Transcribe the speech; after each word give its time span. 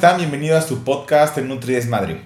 están? 0.00 0.16
Bienvenidos 0.16 0.64
a 0.64 0.66
su 0.66 0.82
podcast 0.82 1.36
en 1.36 1.46
Nutri 1.46 1.74
Desmadre. 1.74 2.22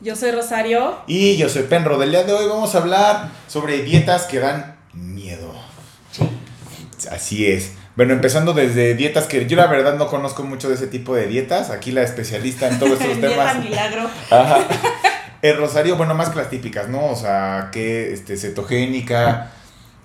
Yo 0.00 0.14
soy 0.14 0.30
Rosario. 0.30 0.98
Y 1.08 1.36
yo 1.36 1.48
soy 1.48 1.64
Penro. 1.64 1.98
Del 1.98 2.12
día 2.12 2.22
de 2.22 2.32
hoy 2.32 2.46
vamos 2.46 2.72
a 2.76 2.78
hablar 2.78 3.30
sobre 3.48 3.82
dietas 3.82 4.26
que 4.26 4.38
dan 4.38 4.76
miedo. 4.92 5.52
Así 7.10 7.48
es. 7.48 7.72
Bueno, 7.96 8.12
empezando 8.12 8.52
desde 8.52 8.94
dietas 8.94 9.26
que 9.26 9.44
yo 9.46 9.56
la 9.56 9.66
verdad 9.66 9.96
no 9.96 10.06
conozco 10.06 10.44
mucho 10.44 10.68
de 10.68 10.76
ese 10.76 10.86
tipo 10.86 11.16
de 11.16 11.26
dietas. 11.26 11.70
Aquí 11.70 11.90
la 11.90 12.02
especialista 12.02 12.68
en 12.68 12.78
todos 12.78 13.00
estos 13.00 13.20
temas. 13.20 13.58
milagro. 13.58 14.08
Ajá. 14.30 14.58
El 15.42 15.56
rosario, 15.56 15.96
bueno, 15.96 16.14
más 16.14 16.28
que 16.28 16.36
las 16.36 16.48
típicas, 16.48 16.88
¿no? 16.88 17.06
O 17.06 17.16
sea, 17.16 17.70
que 17.72 18.12
este, 18.12 18.36
cetogénica, 18.36 19.50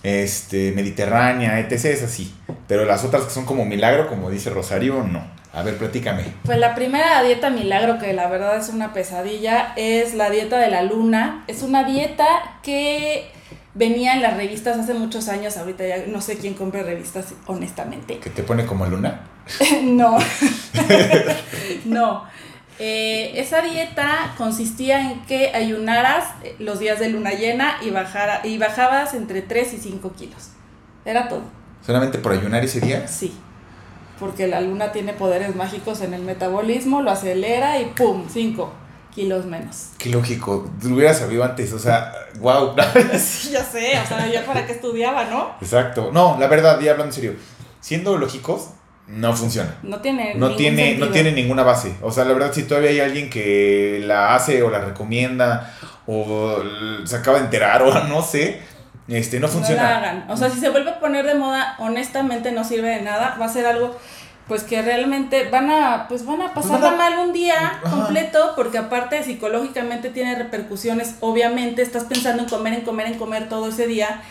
este, 0.01 0.71
mediterránea, 0.71 1.59
etc. 1.59 1.85
es 1.85 2.01
así. 2.01 2.33
Pero 2.67 2.83
las 2.83 3.03
otras 3.03 3.25
que 3.25 3.29
son 3.29 3.45
como 3.45 3.63
milagro, 3.63 4.07
como 4.07 4.31
dice 4.31 4.49
Rosario, 4.49 5.03
no. 5.03 5.39
A 5.53 5.63
ver, 5.63 5.77
platícame. 5.77 6.23
Pues 6.45 6.57
la 6.57 6.75
primera 6.75 7.21
dieta 7.23 7.49
milagro, 7.49 7.99
que 7.99 8.13
la 8.13 8.27
verdad 8.27 8.57
es 8.57 8.69
una 8.69 8.93
pesadilla, 8.93 9.73
es 9.75 10.13
la 10.13 10.29
dieta 10.29 10.57
de 10.57 10.69
la 10.69 10.83
luna. 10.83 11.43
Es 11.47 11.61
una 11.61 11.83
dieta 11.83 12.25
que 12.63 13.29
venía 13.73 14.13
en 14.13 14.21
las 14.21 14.37
revistas 14.37 14.77
hace 14.77 14.93
muchos 14.93 15.27
años. 15.27 15.57
Ahorita 15.57 15.85
ya 15.85 16.05
no 16.07 16.21
sé 16.21 16.37
quién 16.37 16.53
compra 16.53 16.83
revistas, 16.83 17.33
honestamente. 17.47 18.19
¿Que 18.19 18.29
te 18.29 18.43
pone 18.43 18.65
como 18.65 18.85
luna? 18.85 19.27
no. 19.83 20.17
no. 21.85 22.23
Eh, 22.79 23.33
esa 23.35 23.61
dieta 23.61 24.33
consistía 24.37 25.01
en 25.01 25.21
que 25.25 25.51
ayunaras 25.53 26.29
los 26.59 26.79
días 26.79 26.99
de 26.99 27.09
luna 27.09 27.31
llena 27.31 27.75
y, 27.81 27.89
bajara, 27.91 28.41
y 28.43 28.57
bajabas 28.57 29.13
entre 29.13 29.41
3 29.41 29.73
y 29.73 29.77
5 29.77 30.13
kilos. 30.13 30.51
Era 31.03 31.27
todo. 31.27 31.43
¿Solamente 31.85 32.19
por 32.19 32.31
ayunar 32.31 32.63
ese 32.63 32.79
día? 32.79 33.07
Sí. 33.07 33.33
Porque 34.21 34.47
la 34.47 34.61
luna 34.61 34.91
tiene 34.91 35.13
poderes 35.13 35.55
mágicos 35.55 36.01
en 36.01 36.13
el 36.13 36.21
metabolismo, 36.21 37.01
lo 37.01 37.09
acelera 37.09 37.79
y 37.79 37.85
¡pum! 37.85 38.25
5 38.31 38.71
kilos 39.15 39.45
menos. 39.45 39.89
Qué 39.97 40.09
lógico. 40.11 40.69
Lo 40.83 40.95
hubiera 40.95 41.11
sabido 41.11 41.43
antes, 41.43 41.73
o 41.73 41.79
sea, 41.79 42.13
wow. 42.39 42.75
sí, 43.17 43.49
ya 43.51 43.63
sé, 43.63 43.99
o 43.99 44.07
sea, 44.07 44.31
ya 44.31 44.45
para 44.45 44.67
qué 44.67 44.73
estudiaba, 44.73 45.25
¿no? 45.25 45.55
Exacto. 45.59 46.11
No, 46.13 46.37
la 46.39 46.45
verdad, 46.45 46.79
ya 46.79 46.91
hablando 46.91 47.11
en 47.11 47.13
serio, 47.13 47.33
siendo 47.79 48.15
lógicos, 48.15 48.69
no 49.07 49.35
funciona. 49.35 49.79
No 49.81 50.01
tiene 50.01 50.35
No 50.35 50.55
tiene, 50.55 50.97
no 50.97 51.09
tiene 51.09 51.31
ninguna 51.31 51.63
base. 51.63 51.95
O 52.03 52.11
sea, 52.11 52.23
la 52.23 52.33
verdad, 52.33 52.53
si 52.53 52.63
todavía 52.63 52.91
hay 52.91 52.99
alguien 52.99 53.27
que 53.27 54.03
la 54.05 54.35
hace 54.35 54.61
o 54.61 54.69
la 54.69 54.81
recomienda 54.81 55.75
o 56.05 56.61
se 57.05 57.15
acaba 57.15 57.39
de 57.39 57.45
enterar 57.45 57.81
o 57.81 57.91
no 58.07 58.21
sé, 58.21 58.61
este, 59.11 59.39
no 59.39 59.47
No 59.47 59.53
funciona. 59.53 59.83
la 59.83 59.97
hagan. 59.97 60.25
O 60.29 60.37
sea, 60.37 60.49
si 60.49 60.59
se 60.59 60.69
vuelve 60.69 60.89
a 60.91 60.99
poner 60.99 61.25
de 61.25 61.35
moda, 61.35 61.75
honestamente 61.79 62.51
no 62.51 62.63
sirve 62.63 62.89
de 62.89 63.01
nada. 63.01 63.37
Va 63.39 63.45
a 63.45 63.49
ser 63.49 63.65
algo 63.65 63.95
pues 64.47 64.63
que 64.63 64.81
realmente 64.81 65.47
van 65.49 65.69
a 65.69 66.07
pues 66.09 66.25
van 66.25 66.41
a 66.41 66.53
pasarla 66.53 66.79
van 66.91 66.93
a- 66.95 66.97
mal 66.97 67.19
un 67.19 67.31
día 67.31 67.79
completo 67.89 68.53
porque 68.55 68.79
aparte 68.79 69.23
psicológicamente 69.23 70.09
tiene 70.09 70.35
repercusiones 70.35 71.15
obviamente 71.21 71.81
estás 71.83 72.03
pensando 72.05 72.43
en 72.43 72.49
comer 72.49 72.73
en 72.73 72.81
comer 72.81 73.07
en 73.07 73.17
comer 73.17 73.47
todo 73.47 73.69
ese 73.69 73.87
día 73.87 74.21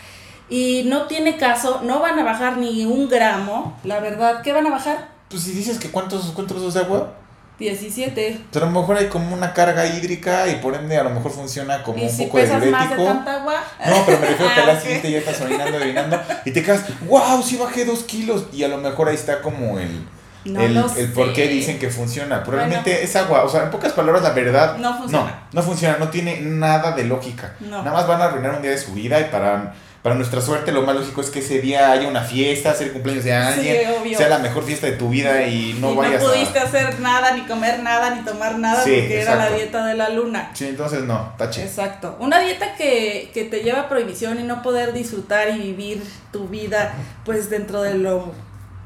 y 0.49 0.83
no 0.85 1.03
tiene 1.07 1.37
caso 1.37 1.81
no 1.83 2.01
van 2.01 2.19
a 2.19 2.23
bajar 2.23 2.57
ni 2.57 2.85
un 2.85 3.07
gramo 3.09 3.75
la 3.83 3.99
verdad 3.99 4.41
¿qué 4.43 4.51
van 4.53 4.67
a 4.67 4.69
bajar? 4.69 5.07
Pues 5.29 5.43
si 5.43 5.53
dices 5.53 5.79
que 5.79 5.89
cuántos, 5.89 6.25
cuántos 6.35 6.73
de 6.73 6.79
agua, 6.81 7.13
17 7.61 8.39
pero 8.51 8.65
a 8.65 8.69
lo 8.69 8.79
mejor 8.81 8.97
hay 8.97 9.07
como 9.07 9.33
una 9.33 9.53
carga 9.53 9.85
hídrica 9.85 10.47
y 10.47 10.55
por 10.55 10.75
ende 10.75 10.97
a 10.97 11.03
lo 11.03 11.11
mejor 11.11 11.31
funciona 11.31 11.81
como 11.83 11.97
y 11.99 12.03
un 12.03 12.09
si 12.09 12.25
poco 12.25 12.37
de 12.39 12.43
pesas 12.43 12.65
más 12.65 12.89
de 12.89 12.95
tanta 13.05 13.35
agua 13.41 13.63
No, 13.87 13.95
pero 14.05 14.19
me 14.19 14.27
refiero 14.27 14.51
que 14.55 14.61
al 14.61 14.69
Ah, 14.69 14.71
día 14.71 14.73
ok. 14.73 14.81
siguiente 14.81 15.11
ya 15.11 15.17
estás 15.19 15.41
orinando, 15.41 15.77
orinando 15.77 16.21
y 16.45 16.51
te 16.51 16.63
quedas, 16.63 16.83
wow, 17.07 17.41
sí 17.41 17.57
bajé 17.57 17.85
dos 17.85 18.03
kilos. 18.03 18.45
Y 18.51 18.63
a 18.63 18.67
lo 18.67 18.77
mejor 18.77 19.07
ahí 19.09 19.15
está 19.15 19.41
como 19.41 19.79
el, 19.79 20.05
no 20.45 20.59
el, 20.61 20.75
el 20.97 21.11
por 21.13 21.33
qué 21.33 21.47
dicen 21.47 21.77
que 21.79 21.89
funciona. 21.89 22.37
Bueno. 22.37 22.45
Probablemente 22.45 23.03
es 23.03 23.15
agua. 23.15 23.43
O 23.43 23.49
sea, 23.49 23.63
en 23.63 23.69
pocas 23.71 23.93
palabras, 23.93 24.23
la 24.23 24.31
verdad. 24.31 24.77
No 24.77 24.97
funciona. 24.97 25.45
No, 25.51 25.61
no 25.61 25.63
funciona. 25.63 25.97
No 25.99 26.09
tiene 26.09 26.41
nada 26.41 26.91
de 26.93 27.03
lógica. 27.05 27.53
No. 27.59 27.77
Nada 27.83 27.91
más 27.93 28.07
van 28.07 28.21
a 28.21 28.25
arruinar 28.25 28.55
un 28.55 28.61
día 28.61 28.71
de 28.71 28.77
su 28.77 28.93
vida 28.93 29.19
y 29.19 29.25
para. 29.25 29.73
Para 30.01 30.15
nuestra 30.15 30.41
suerte, 30.41 30.71
lo 30.71 30.81
más 30.81 30.95
lógico 30.95 31.21
es 31.21 31.29
que 31.29 31.39
ese 31.39 31.59
día 31.61 31.91
haya 31.91 32.07
una 32.07 32.21
fiesta, 32.21 32.71
hacer 32.71 32.91
cumpleaños 32.91 33.23
de 33.23 33.33
alguien, 33.33 33.77
obvio. 34.01 34.17
sea 34.17 34.29
la 34.29 34.39
mejor 34.39 34.63
fiesta 34.63 34.87
de 34.87 34.93
tu 34.93 35.09
vida 35.09 35.45
y 35.45 35.77
no 35.79 35.93
y 35.93 35.95
vayas 35.95 36.23
no 36.23 36.29
pudiste 36.31 36.57
a. 36.57 36.63
hacer 36.63 36.99
nada, 37.01 37.35
ni 37.35 37.41
comer 37.41 37.83
nada, 37.83 38.15
ni 38.15 38.21
tomar 38.25 38.57
nada, 38.57 38.83
Sí, 38.83 38.95
porque 38.99 39.21
era 39.21 39.35
la 39.35 39.51
dieta 39.51 39.85
de 39.85 39.93
la 39.93 40.09
luna. 40.09 40.49
Sí, 40.55 40.65
entonces 40.65 41.03
no, 41.03 41.33
tache. 41.37 41.63
Exacto. 41.63 42.17
Una 42.19 42.39
dieta 42.39 42.73
que, 42.75 43.29
que 43.31 43.43
te 43.43 43.59
lleva 43.61 43.81
a 43.81 43.89
prohibición 43.89 44.39
y 44.39 44.43
no 44.43 44.63
poder 44.63 44.91
disfrutar 44.93 45.49
y 45.49 45.59
vivir 45.59 46.01
tu 46.31 46.47
vida, 46.47 46.93
pues 47.23 47.51
dentro 47.51 47.83
de 47.83 47.93
lo 47.95 48.31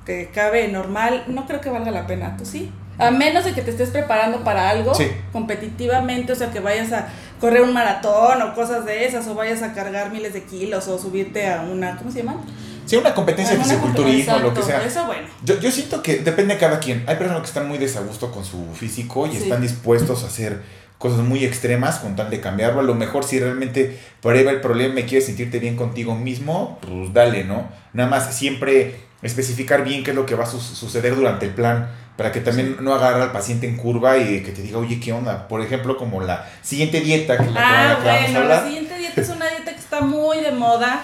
que 0.05 0.29
cabe 0.33 0.67
normal, 0.67 1.23
no 1.27 1.47
creo 1.47 1.61
que 1.61 1.69
valga 1.69 1.91
la 1.91 2.07
pena. 2.07 2.35
¿Tú 2.37 2.45
sí? 2.45 2.71
A 2.97 3.11
menos 3.11 3.43
de 3.43 3.51
que 3.53 3.61
te 3.61 3.71
estés 3.71 3.89
preparando 3.89 4.43
para 4.45 4.69
algo 4.69 4.93
Sí. 4.95 5.09
competitivamente, 5.33 6.31
o 6.31 6.35
sea, 6.35 6.51
que 6.51 6.59
vayas 6.61 6.91
a 6.93 7.07
correr 7.40 7.62
un 7.62 7.73
maratón 7.73 8.41
o 8.41 8.53
cosas 8.56 8.85
de 8.85 9.06
esas, 9.06 9.28
o 9.28 9.35
vayas 9.35 9.62
a 9.62 9.73
cargar 9.73 10.12
miles 10.12 10.34
de 10.34 10.44
kilos 10.44 10.88
o 10.88 10.97
subirte 10.97 11.47
a 11.47 11.62
una, 11.62 11.97
¿cómo 11.97 12.12
se 12.12 12.19
llama? 12.19 12.38
Sí, 12.85 12.96
una 12.97 13.13
competencia 13.16 13.56
de 13.57 13.63
fisiculturismo, 13.63 14.38
lo 14.40 14.53
que 14.53 14.62
sea. 14.62 14.85
Eso 14.85 15.06
bueno. 15.06 15.28
Yo, 15.44 15.59
yo 15.59 15.72
siento 15.72 16.03
que 16.03 16.18
depende 16.18 16.53
de 16.53 16.59
cada 16.59 16.79
quien. 16.79 17.03
Hay 17.07 17.16
personas 17.16 17.41
que 17.41 17.47
están 17.47 17.68
muy 17.68 17.78
desagusto 17.79 18.31
con 18.31 18.46
su 18.46 18.63
físico 18.75 19.25
y 19.25 19.31
Sí. 19.31 19.38
están 19.44 19.62
dispuestos 19.62 20.23
a 20.23 20.28
hacer 20.28 20.62
cosas 20.97 21.19
muy 21.19 21.44
extremas 21.45 22.00
con 22.00 22.16
tal 22.16 22.29
de 22.29 22.39
cambiarlo. 22.41 22.79
A 22.79 22.83
lo 22.83 22.95
mejor 22.95 23.23
si 23.23 23.39
realmente 23.39 24.00
por 24.22 24.33
ahí 24.35 24.44
va 24.44 24.51
el 24.51 24.61
problema 24.61 25.00
y 25.01 25.03
quieres 25.03 25.25
sentirte 25.25 25.59
bien 25.59 25.75
contigo 25.75 26.16
mismo, 26.16 26.79
pues 26.81 27.13
dale, 27.13 27.44
¿no? 27.44 27.67
Nada 27.94 28.09
más 28.09 28.33
siempre 28.35 28.95
especificar 29.22 29.84
bien 29.84 30.03
qué 30.03 30.11
es 30.11 30.16
lo 30.16 30.25
que 30.25 30.35
va 30.35 30.44
a 30.44 30.47
su- 30.47 30.59
suceder 30.61 31.16
durante 31.16 31.45
el 31.45 31.51
plan 31.53 31.89
para 32.16 32.31
que 32.31 32.39
también 32.39 32.78
no 32.79 32.94
agarre 32.94 33.22
al 33.23 33.31
paciente 33.31 33.67
en 33.67 33.75
curva 33.75 34.17
y 34.17 34.41
que 34.41 34.51
te 34.51 34.61
diga, 34.61 34.78
oye, 34.78 35.00
¿qué 35.00 35.11
onda? 35.11 35.47
Por 35.50 35.61
ejemplo, 35.61 35.97
como 35.97 36.22
la 36.22 36.47
siguiente 36.61 37.01
dieta 37.01 37.38
que 37.38 37.45
la 37.45 37.51
que- 37.51 37.57
Ah, 37.59 37.88
la 37.89 38.00
que 38.00 38.05
vamos 38.07 38.19
a 38.22 38.23
bueno, 38.23 38.39
hablar. 38.39 38.61
la 38.61 38.67
siguiente 38.69 38.97
dieta 38.97 39.22
es 39.22 39.29
una 39.29 39.47
dieta 39.50 39.72
que 39.73 39.79
está 39.79 40.00
muy 40.01 40.39
de 40.39 40.51
moda, 40.53 41.01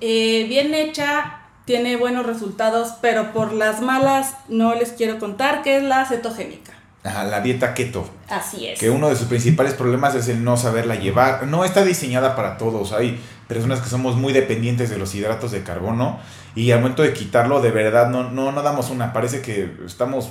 eh, 0.00 0.44
bien 0.48 0.74
hecha, 0.74 1.38
tiene 1.64 1.96
buenos 1.96 2.26
resultados, 2.26 2.94
pero 3.00 3.32
por 3.32 3.52
las 3.52 3.80
malas 3.80 4.34
no 4.48 4.74
les 4.74 4.92
quiero 4.92 5.18
contar 5.18 5.62
que 5.62 5.78
es 5.78 5.82
la 5.82 6.04
cetogénica. 6.04 6.73
Ajá, 7.04 7.24
la 7.24 7.40
dieta 7.42 7.74
keto. 7.74 8.08
Así 8.30 8.66
es. 8.66 8.80
Que 8.80 8.88
uno 8.88 9.08
de 9.10 9.16
sus 9.16 9.26
principales 9.28 9.74
problemas 9.74 10.14
es 10.14 10.26
el 10.28 10.42
no 10.42 10.56
saberla 10.56 10.94
llevar. 10.94 11.46
No 11.46 11.64
está 11.64 11.84
diseñada 11.84 12.34
para 12.34 12.56
todos. 12.56 12.92
Hay 12.92 13.20
personas 13.46 13.80
que 13.80 13.90
somos 13.90 14.16
muy 14.16 14.32
dependientes 14.32 14.88
de 14.88 14.96
los 14.96 15.14
hidratos 15.14 15.50
de 15.52 15.62
carbono 15.62 16.18
y 16.54 16.70
al 16.70 16.80
momento 16.80 17.02
de 17.02 17.12
quitarlo, 17.12 17.60
de 17.60 17.70
verdad, 17.72 18.08
no, 18.08 18.30
no, 18.30 18.52
no 18.52 18.62
damos 18.62 18.88
una. 18.88 19.12
Parece 19.12 19.42
que 19.42 19.70
estamos 19.84 20.30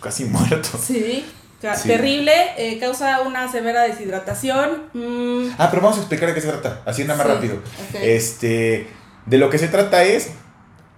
casi 0.00 0.24
muertos. 0.26 0.80
Sí, 0.82 1.26
terrible, 1.82 2.32
eh, 2.56 2.78
causa 2.78 3.20
una 3.20 3.50
severa 3.52 3.82
deshidratación. 3.82 4.84
mm, 4.94 5.50
Ah, 5.58 5.68
pero 5.70 5.82
vamos 5.82 5.98
a 5.98 6.00
explicar 6.00 6.28
de 6.30 6.34
qué 6.34 6.40
se 6.40 6.48
trata. 6.48 6.80
Así 6.86 7.04
nada 7.04 7.18
más 7.18 7.26
Sí, 7.26 7.32
rápido. 7.34 7.56
Este, 8.00 8.88
de 9.26 9.38
lo 9.38 9.50
que 9.50 9.58
se 9.58 9.68
trata 9.68 10.04
es, 10.04 10.30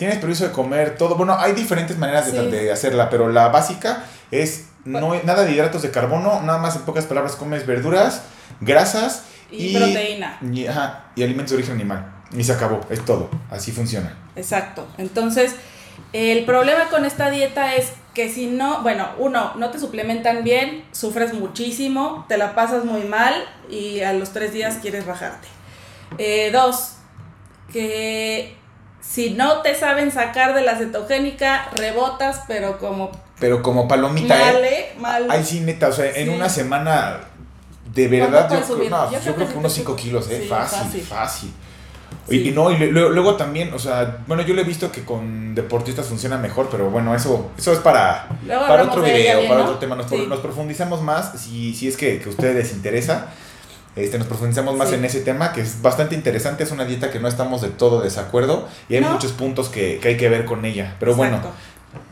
tienes 0.00 0.16
permiso 0.16 0.44
de 0.44 0.52
comer 0.52 0.96
todo. 0.96 1.14
Bueno, 1.14 1.36
hay 1.38 1.52
diferentes 1.52 1.98
maneras 1.98 2.32
de, 2.32 2.40
Sí. 2.40 2.46
de 2.50 2.72
hacerla, 2.72 3.10
pero 3.10 3.28
la 3.28 3.48
básica 3.48 4.02
es 4.30 4.68
no 4.86 5.14
nada 5.24 5.44
de 5.44 5.52
hidratos 5.52 5.82
de 5.82 5.90
carbono, 5.90 6.40
nada 6.40 6.58
más 6.58 6.74
en 6.74 6.82
pocas 6.82 7.04
palabras 7.04 7.36
comes 7.36 7.66
verduras, 7.66 8.22
grasas 8.62 9.24
y, 9.50 9.76
proteína. 9.76 10.38
Y, 10.40 10.66
ajá, 10.66 11.04
y 11.14 11.22
alimentos 11.22 11.50
de 11.50 11.56
origen 11.56 11.74
animal. 11.74 12.10
Y 12.32 12.42
se 12.42 12.52
acabó, 12.52 12.80
es 12.88 13.04
todo. 13.04 13.28
Así 13.50 13.72
funciona. 13.72 14.16
Exacto. 14.36 14.88
Entonces, 14.96 15.54
el 16.14 16.46
problema 16.46 16.88
con 16.88 17.04
esta 17.04 17.28
dieta 17.28 17.74
es 17.74 17.92
que 18.14 18.30
si 18.32 18.46
no, 18.46 18.80
bueno, 18.80 19.06
uno, 19.18 19.52
no 19.56 19.70
te 19.70 19.78
suplementan 19.78 20.44
bien, 20.44 20.82
sufres 20.92 21.34
muchísimo, 21.34 22.24
te 22.26 22.38
la 22.38 22.54
pasas 22.54 22.86
muy 22.86 23.02
mal 23.02 23.34
y 23.68 24.00
a 24.00 24.14
los 24.14 24.30
tres 24.30 24.54
días 24.54 24.78
quieres 24.80 25.04
bajarte. 25.04 25.46
Eh, 26.16 26.50
dos, 26.54 26.94
que 27.70 28.56
si 29.00 29.30
no 29.30 29.62
te 29.62 29.74
saben 29.74 30.10
sacar 30.12 30.54
de 30.54 30.62
la 30.62 30.76
cetogénica, 30.76 31.68
rebotas, 31.76 32.42
pero 32.46 32.78
como 32.78 33.10
Pero 33.38 33.62
como 33.62 33.88
palomita, 33.88 34.36
¿eh? 34.36 34.52
mal, 34.52 34.64
¿eh? 34.64 34.92
Mal. 34.98 35.26
Ay, 35.30 35.44
sí, 35.44 35.60
neta, 35.60 35.88
o 35.88 35.92
sea, 35.92 36.10
en 36.14 36.30
una 36.30 36.48
semana, 36.48 37.20
de 37.94 38.08
¿Cuánto 38.08 38.30
verdad, 38.30 38.50
yo 38.68 38.76
creo, 38.76 38.90
no, 38.90 39.06
Yo 39.06 39.12
yo 39.12 39.20
creo 39.20 39.34
creo 39.34 39.48
que 39.48 39.58
unos 39.58 39.72
te 39.74 39.80
5 39.80 39.92
sube. 39.92 40.00
kilos, 40.02 40.30
¿eh? 40.30 40.40
Sí, 40.42 40.48
fácil, 40.48 40.78
fácil. 40.78 41.02
fácil. 41.02 41.52
Sí. 42.28 42.48
Y, 42.48 42.50
no, 42.52 42.70
y 42.70 42.76
luego, 42.90 43.08
luego 43.10 43.34
también, 43.36 43.72
o 43.72 43.78
sea, 43.78 44.18
bueno, 44.26 44.42
yo 44.44 44.54
lo 44.54 44.60
he 44.60 44.64
visto 44.64 44.92
que 44.92 45.04
con 45.04 45.54
deportistas 45.54 46.06
funciona 46.06 46.36
mejor, 46.38 46.68
pero 46.70 46.90
bueno, 46.90 47.14
eso, 47.14 47.50
eso 47.58 47.72
es 47.72 47.78
para, 47.80 48.28
Luego 48.46 48.66
para 48.68 48.84
otro 48.84 49.02
video, 49.02 49.38
bien, 49.38 49.48
para 49.48 49.60
¿no? 49.62 49.66
otro 49.66 49.78
tema. 49.78 49.96
Nos, 49.96 50.08
Sí. 50.10 50.26
nos 50.28 50.38
profundizamos 50.40 51.02
más, 51.02 51.32
si, 51.40 51.74
si 51.74 51.88
es 51.88 51.96
que, 51.96 52.18
que 52.20 52.26
a 52.26 52.30
ustedes 52.30 52.54
les 52.54 52.72
interesa, 52.72 53.28
este, 53.96 54.18
nos 54.18 54.26
profundizamos 54.28 54.76
más 54.76 54.88
Sí. 54.90 54.94
en 54.96 55.04
ese 55.04 55.20
tema, 55.20 55.52
que 55.52 55.60
es 55.62 55.82
bastante 55.82 56.14
interesante, 56.14 56.62
es 56.64 56.70
una 56.70 56.84
dieta 56.84 57.10
que 57.10 57.18
no 57.20 57.28
estamos 57.28 57.60
de 57.60 57.68
todo 57.70 58.00
desacuerdo 58.00 58.68
y 58.88 58.94
hay 58.96 59.00
No. 59.00 59.12
muchos 59.12 59.32
puntos 59.32 59.68
que, 59.68 59.98
que 60.00 60.08
hay 60.08 60.16
que 60.16 60.28
ver 60.28 60.44
con 60.44 60.64
ella. 60.64 60.94
Pero 61.00 61.14
bueno, 61.16 61.36
Exacto. 61.36 61.56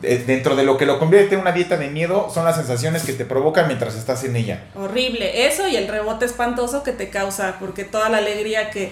eh, 0.02 0.24
dentro 0.26 0.56
de 0.56 0.64
lo 0.64 0.76
que 0.76 0.86
lo 0.86 0.98
convierte 0.98 1.34
en 1.36 1.40
una 1.42 1.52
dieta 1.52 1.76
de 1.76 1.88
miedo 1.88 2.30
son 2.34 2.44
las 2.44 2.56
sensaciones 2.56 3.04
que 3.04 3.12
te 3.12 3.24
provocan 3.24 3.66
mientras 3.68 3.94
estás 3.94 4.24
en 4.24 4.34
ella. 4.36 4.64
Horrible. 4.74 5.46
Eso 5.46 5.68
y 5.68 5.76
el 5.76 5.86
rebote 5.88 6.24
espantoso 6.24 6.82
que 6.82 6.92
te 6.92 7.10
causa, 7.10 7.56
porque 7.60 7.84
toda 7.84 8.08
la 8.08 8.18
alegría 8.18 8.70
que, 8.70 8.90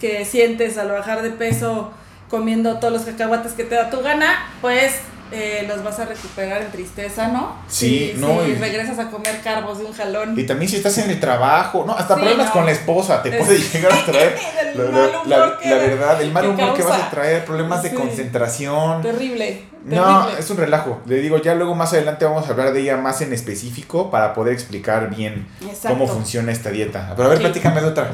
que 0.00 0.24
sientes 0.24 0.78
al 0.78 0.90
bajar 0.90 1.22
de 1.22 1.30
peso 1.30 1.92
comiendo 2.30 2.78
todos 2.78 2.92
los 2.94 3.02
cacahuates 3.02 3.52
que 3.52 3.64
te 3.64 3.74
da 3.74 3.90
tu 3.90 4.00
gana, 4.00 4.48
pues 4.62 4.94
eh, 5.32 5.64
los 5.68 5.82
vas 5.82 5.98
a 5.98 6.04
recuperar 6.04 6.62
en 6.62 6.70
tristeza, 6.70 7.28
¿no? 7.28 7.56
Sí, 7.68 8.12
Si- 8.14 8.20
no, 8.20 8.44
Si 8.44 8.50
y- 8.50 8.54
regresas 8.54 8.98
a 8.98 9.10
comer 9.10 9.40
carbos 9.42 9.78
de 9.78 9.84
un 9.86 9.92
jalón. 9.92 10.38
Y 10.38 10.44
también 10.44 10.70
si 10.70 10.76
estás 10.76 10.96
en 10.98 11.10
el 11.10 11.18
trabajo, 11.20 11.84
no, 11.86 11.92
hasta 11.92 12.14
Sí, 12.14 12.20
problemas 12.20 12.46
no. 12.48 12.52
con 12.52 12.66
la 12.66 12.72
esposa 12.72 13.22
te 13.22 13.30
Es- 13.30 13.36
puede 13.44 13.58
llegar 13.58 13.92
a 13.92 14.04
traer. 14.04 14.38
La, 14.74 14.84
mal 14.84 14.92
la- 14.94 15.18
humor 15.20 15.26
la- 15.28 15.58
que- 15.58 15.68
la 15.68 15.76
verdad, 15.76 16.22
el 16.22 16.32
mal 16.32 16.42
que 16.44 16.48
humor 16.50 16.74
que 16.74 16.82
vas 16.82 17.02
a 17.02 17.10
traer, 17.10 17.44
problemas 17.44 17.82
de 17.82 17.90
Sí. 17.90 17.94
concentración. 17.96 19.02
Terrible. 19.02 19.64
No, 19.84 20.20
terrible. 20.22 20.40
es 20.40 20.50
un 20.50 20.56
relajo. 20.56 21.00
Le 21.06 21.16
digo, 21.16 21.38
ya 21.38 21.54
luego 21.54 21.74
más 21.74 21.92
adelante 21.92 22.24
vamos 22.24 22.46
a 22.46 22.50
hablar 22.50 22.72
de 22.72 22.80
ella 22.80 22.96
más 22.96 23.20
en 23.20 23.32
específico 23.32 24.10
para 24.10 24.32
poder 24.32 24.54
explicar 24.54 25.10
bien 25.10 25.46
Exacto. 25.60 25.88
cómo 25.88 26.06
funciona 26.08 26.52
esta 26.52 26.70
dieta. 26.70 27.12
Pero 27.16 27.26
a 27.26 27.28
ver, 27.30 27.38
Sí. 27.38 27.44
platícame 27.44 27.80
de 27.80 27.86
otra. 27.88 28.10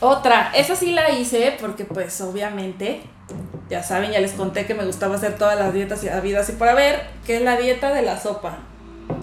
Otra, 0.00 0.50
esa 0.54 0.76
sí 0.76 0.92
la 0.92 1.10
hice 1.10 1.56
porque 1.60 1.84
pues 1.84 2.20
obviamente, 2.22 3.02
ya 3.68 3.82
saben, 3.82 4.12
ya 4.12 4.20
les 4.20 4.32
conté 4.32 4.64
que 4.66 4.74
me 4.74 4.84
gustaba 4.86 5.16
hacer 5.16 5.36
todas 5.36 5.58
las 5.58 5.74
dietas 5.74 6.02
y 6.04 6.08
habidas 6.08 6.48
y 6.48 6.52
por 6.52 6.68
haber, 6.68 7.06
que 7.26 7.36
es 7.36 7.42
la 7.42 7.56
dieta 7.56 7.92
de 7.92 8.02
la 8.02 8.18
sopa. 8.18 8.58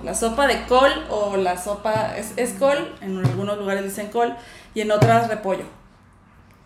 La 0.03 0.13
sopa 0.13 0.47
de 0.47 0.65
col 0.65 0.91
o 1.09 1.37
la 1.37 1.57
sopa 1.57 2.15
es, 2.17 2.33
es 2.35 2.51
col, 2.53 2.95
en 3.01 3.17
algunos 3.25 3.57
lugares 3.57 3.83
dicen 3.83 4.07
col 4.09 4.35
y 4.75 4.81
en 4.81 4.91
otras 4.91 5.27
repollo. 5.29 5.63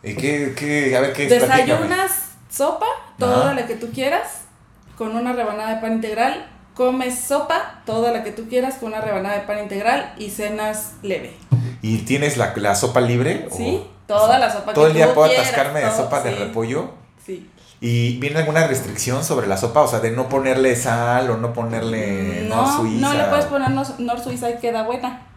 ¿Y 0.03 0.15
qué, 0.15 0.53
qué, 0.57 0.95
a 0.97 1.01
ver, 1.01 1.13
qué 1.13 1.25
es? 1.25 1.29
Desayunas 1.29 2.31
sopa, 2.49 2.87
toda 3.17 3.45
Ajá. 3.51 3.53
la 3.53 3.67
que 3.67 3.75
tú 3.75 3.91
quieras, 3.91 4.41
con 4.97 5.15
una 5.15 5.33
rebanada 5.33 5.75
de 5.75 5.81
pan 5.81 5.93
integral. 5.93 6.47
Comes 6.73 7.19
sopa, 7.19 7.81
toda 7.85 8.11
la 8.11 8.23
que 8.23 8.31
tú 8.31 8.47
quieras, 8.47 8.75
con 8.75 8.89
una 8.89 9.01
rebanada 9.01 9.35
de 9.39 9.45
pan 9.45 9.59
integral 9.59 10.13
y 10.17 10.29
cenas 10.31 10.93
leve. 11.03 11.33
¿Y 11.81 11.99
tienes 11.99 12.37
la, 12.37 12.53
la 12.55 12.75
sopa 12.75 13.01
libre? 13.01 13.47
o- 13.51 13.55
Toda 14.19 14.39
la 14.39 14.51
sopa 14.51 14.73
Todo 14.73 14.85
que 14.85 14.91
el 14.91 14.97
día 14.97 15.13
puedo 15.13 15.27
quieras, 15.27 15.47
atascarme 15.47 15.79
de 15.81 15.91
sopa 15.91 16.21
de 16.21 16.31
repollo. 16.35 16.91
Sí. 17.25 17.49
¿Y 17.79 18.17
viene 18.19 18.39
alguna 18.39 18.67
restricción 18.67 19.23
sobre 19.23 19.47
la 19.47 19.57
sopa? 19.57 19.81
O 19.81 19.87
sea, 19.87 19.99
de 19.99 20.11
no 20.11 20.29
ponerle 20.29 20.75
sal 20.75 21.29
o 21.31 21.37
no 21.37 21.51
ponerle 21.53 22.45
No, 22.47 22.55
nor 22.57 22.75
suiza. 22.77 23.01
no 23.07 23.13
le 23.13 23.23
puedes 23.25 23.45
poner 23.45 23.69
nor, 23.71 23.87
nor 23.99 24.19
suiza 24.23 24.49
y 24.51 24.57
queda 24.57 24.83
buena. 24.83 25.27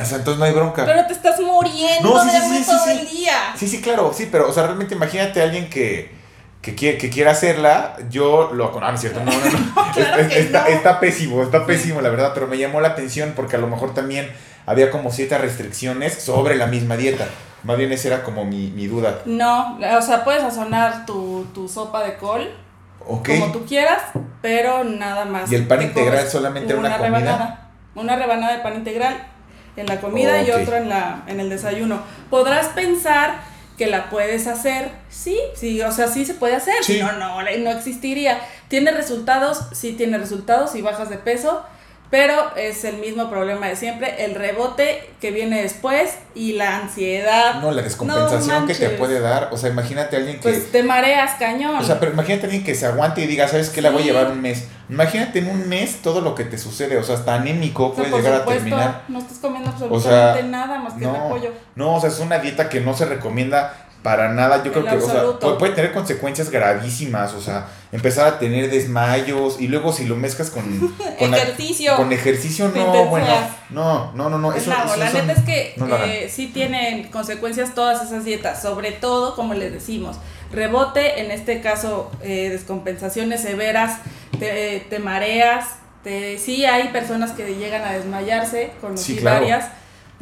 O 0.00 0.04
sea, 0.04 0.18
entonces 0.18 0.38
no 0.38 0.44
hay 0.44 0.52
bronca. 0.52 0.84
Pero 0.84 1.04
te 1.06 1.12
estás 1.12 1.40
muriendo 1.40 2.08
No, 2.14 2.20
sí, 2.22 2.26
de 2.30 2.32
sí, 2.32 2.36
hambre 2.44 2.58
sí, 2.58 2.64
sí, 2.64 2.70
todo 2.70 2.86
el 2.90 3.08
día. 3.10 3.34
Sí, 3.56 3.66
sí, 3.68 3.80
claro, 3.80 4.12
sí, 4.14 4.28
pero, 4.30 4.48
o 4.48 4.52
sea, 4.52 4.62
realmente 4.64 4.94
imagínate 4.94 5.40
a 5.40 5.44
alguien 5.44 5.68
que, 5.68 6.14
que, 6.62 6.76
quiere, 6.76 6.98
que 6.98 7.10
quiera 7.10 7.32
hacerla, 7.32 7.96
yo 8.08 8.52
lo... 8.54 8.72
Ah, 8.80 8.90
no 8.90 8.94
es 8.94 9.00
cierto, 9.00 9.18
no, 9.24 9.32
no, 9.32 9.38
no. 9.38 9.92
claro 9.94 10.20
Es- 10.22 10.28
es- 10.28 10.32
que 10.34 10.38
está, 10.40 10.62
no. 10.62 10.66
está 10.68 11.00
pésimo, 11.00 11.42
está 11.42 11.66
pésimo, 11.66 12.00
la 12.00 12.10
verdad, 12.10 12.30
pero 12.32 12.46
me 12.46 12.58
llamó 12.58 12.80
la 12.80 12.88
atención 12.88 13.32
porque 13.34 13.56
a 13.56 13.58
lo 13.58 13.66
mejor 13.66 13.92
también 13.92 14.30
había 14.66 14.90
como 14.92 15.10
ciertas 15.10 15.40
restricciones 15.40 16.14
sobre 16.14 16.54
la 16.54 16.66
misma 16.68 16.96
dieta. 16.96 17.26
Más 17.64 17.76
bien 17.78 17.92
esa 17.92 18.08
era 18.08 18.22
como 18.24 18.44
mi, 18.44 18.70
mi 18.70 18.86
duda. 18.86 19.20
No, 19.24 19.78
o 19.96 20.02
sea, 20.02 20.24
puedes 20.24 20.42
sazonar 20.42 21.06
tu, 21.06 21.46
tu 21.54 21.68
sopa 21.68 22.02
de 22.04 22.16
col 22.16 22.50
como 22.98 23.52
tú 23.52 23.64
quieras, 23.66 24.02
pero 24.40 24.84
nada 24.84 25.24
más. 25.24 25.50
¿Y 25.50 25.54
el 25.56 25.66
pan 25.66 25.78
Te 25.80 25.84
integral 25.86 26.28
solamente 26.28 26.74
una 26.74 26.96
comida? 26.96 27.08
rebanada, 27.18 27.70
una 27.94 28.16
rebanada 28.16 28.56
de 28.56 28.62
pan 28.62 28.74
integral 28.76 29.16
en 29.76 29.86
la 29.86 30.00
comida 30.00 30.42
y 30.42 30.50
otro 30.50 30.76
en, 30.76 30.88
la, 30.88 31.22
en 31.26 31.40
el 31.40 31.48
desayuno. 31.50 32.00
Podrás 32.30 32.66
pensar 32.68 33.36
que 33.78 33.86
la 33.86 34.10
puedes 34.10 34.46
hacer, 34.46 34.90
sí, 35.08 35.38
sí, 35.56 35.80
o 35.82 35.90
sea, 35.90 36.06
sí 36.06 36.24
se 36.26 36.34
puede 36.34 36.54
hacer, 36.54 36.74
Sí. 36.82 37.00
no, 37.00 37.12
no, 37.12 37.40
no 37.42 37.70
existiría. 37.70 38.38
¿Tiene 38.68 38.90
resultados? 38.92 39.66
Sí 39.72 39.92
tiene 39.94 40.18
resultados 40.18 40.70
si 40.72 40.82
bajas 40.82 41.08
de 41.08 41.16
peso, 41.16 41.64
pero 42.12 42.54
es 42.56 42.84
el 42.84 42.98
mismo 42.98 43.30
problema 43.30 43.68
de 43.68 43.74
siempre, 43.74 44.26
el 44.26 44.34
rebote 44.34 45.14
que 45.18 45.30
viene 45.30 45.62
después 45.62 46.18
y 46.34 46.52
la 46.52 46.76
ansiedad. 46.76 47.62
No, 47.62 47.70
la 47.70 47.80
descompensación 47.80 48.66
que 48.66 48.74
te 48.74 48.90
puede 48.90 49.18
dar. 49.18 49.48
O 49.50 49.56
sea, 49.56 49.70
imagínate 49.70 50.16
a 50.16 50.18
alguien 50.18 50.36
que... 50.36 50.42
Pues 50.42 50.70
te 50.70 50.82
mareas 50.82 51.38
cañón. 51.38 51.74
O 51.76 51.82
sea, 51.82 51.98
pero 51.98 52.12
imagínate 52.12 52.42
a 52.42 52.44
alguien 52.50 52.64
que 52.64 52.74
se 52.74 52.84
aguante 52.84 53.22
y 53.22 53.26
diga, 53.26 53.48
¿sabes 53.48 53.70
qué? 53.70 53.80
La 53.80 53.88
voy 53.88 54.02
a 54.02 54.04
llevar 54.04 54.30
un 54.30 54.42
mes. 54.42 54.68
Imagínate 54.90 55.38
en 55.38 55.48
un 55.48 55.66
mes 55.70 56.02
todo 56.02 56.20
lo 56.20 56.34
que 56.34 56.44
te 56.44 56.58
sucede. 56.58 56.98
O 56.98 57.02
sea, 57.02 57.14
hasta 57.14 57.34
anémico 57.34 57.86
O 57.86 57.94
sea, 57.94 58.04
llegar 58.04 58.34
a 58.34 58.44
terminar. 58.44 59.04
No 59.08 59.18
estás 59.18 59.38
comiendo 59.38 59.70
O 59.70 59.72
absolutamente 59.72 60.40
sea, 60.40 60.50
nada 60.50 60.78
más 60.80 60.92
que 60.92 61.06
no, 61.06 61.14
repollo. 61.14 61.52
no, 61.76 61.94
o 61.96 62.00
sea, 62.02 62.10
es 62.10 62.18
una 62.18 62.40
dieta 62.40 62.68
que 62.68 62.82
no 62.82 62.92
se 62.92 63.06
recomienda 63.06 63.86
para 64.02 64.32
nada. 64.32 64.62
Yo 64.64 64.72
creo 64.72 64.84
que, 64.84 64.96
o 64.96 65.00
sea, 65.00 65.38
puede, 65.38 65.56
puede 65.56 65.72
tener 65.74 65.92
consecuencias 65.92 66.50
gravísimas. 66.50 67.32
O 67.34 67.40
sea, 67.40 67.68
empezar 67.92 68.26
a 68.26 68.38
tener 68.38 68.70
desmayos 68.70 69.60
y 69.60 69.68
luego 69.68 69.92
si 69.92 70.06
lo 70.06 70.16
mezclas 70.16 70.50
con, 70.50 70.64
con, 71.18 71.34
Ejercicio. 71.34 71.96
con 71.96 72.08
no, 72.74 73.06
bueno, 73.06 73.26
no, 73.70 74.12
no, 74.14 74.30
no, 74.30 74.38
no. 74.38 74.52
Eso, 74.54 74.72
eso 74.72 74.96
la 74.96 75.12
neta 75.12 75.32
es 75.32 75.42
que 75.42 75.74
no 75.76 75.86
eh, 76.04 76.28
sí 76.32 76.48
tienen 76.48 77.10
consecuencias 77.10 77.74
todas 77.74 78.02
esas 78.02 78.24
dietas, 78.24 78.62
sobre 78.62 78.92
todo, 78.92 79.36
como 79.36 79.54
les 79.54 79.72
decimos, 79.72 80.16
rebote, 80.50 81.20
en 81.20 81.30
este 81.30 81.60
caso, 81.60 82.10
eh, 82.22 82.48
descompensaciones 82.50 83.42
severas, 83.42 83.98
te, 84.38 84.86
te 84.88 84.98
mareas, 84.98 85.66
te, 86.02 86.38
sí 86.38 86.64
hay 86.64 86.88
personas 86.88 87.32
que 87.32 87.54
llegan 87.56 87.82
a 87.82 87.92
desmayarse, 87.92 88.72
conocí 88.80 89.14
Sí, 89.14 89.20
claro. 89.20 89.40
varias, 89.40 89.66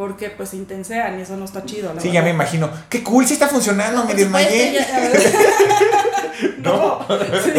porque 0.00 0.30
pues 0.30 0.48
se 0.48 0.56
intensean 0.56 1.18
y 1.18 1.22
eso 1.22 1.36
no 1.36 1.44
está 1.44 1.62
chido. 1.66 1.92
la 1.92 2.00
Sí, 2.00 2.10
ya 2.10 2.22
me 2.22 2.30
imagino. 2.30 2.70
¡Qué 2.88 3.02
cool! 3.04 3.26
Sí 3.26 3.34
está 3.34 3.48
funcionando, 3.48 4.02
me 4.06 4.14
Pues, 4.14 4.26
puede 4.28 4.50
desmayé. 4.72 4.80
No. 6.62 7.00
Sí, 7.44 7.52